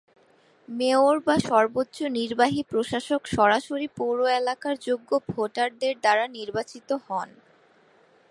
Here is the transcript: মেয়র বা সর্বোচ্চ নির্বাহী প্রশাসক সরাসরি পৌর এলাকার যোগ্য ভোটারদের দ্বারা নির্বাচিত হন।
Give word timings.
মেয়র 0.67 1.15
বা 1.27 1.35
সর্বোচ্চ 1.49 1.97
নির্বাহী 2.17 2.61
প্রশাসক 2.63 3.21
সরাসরি 3.35 3.87
পৌর 3.97 4.17
এলাকার 4.39 4.75
যোগ্য 4.87 5.09
ভোটারদের 5.29 5.95
দ্বারা 6.03 6.25
নির্বাচিত 6.37 6.89
হন। 7.05 7.29